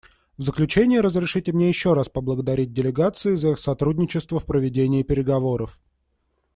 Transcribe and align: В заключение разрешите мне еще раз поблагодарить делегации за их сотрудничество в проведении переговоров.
В 0.35 0.41
заключение 0.41 1.01
разрешите 1.01 1.53
мне 1.53 1.69
еще 1.69 1.93
раз 1.93 2.09
поблагодарить 2.09 2.73
делегации 2.73 3.35
за 3.35 3.49
их 3.49 3.59
сотрудничество 3.59 4.39
в 4.39 4.45
проведении 4.47 5.03
переговоров. 5.03 5.79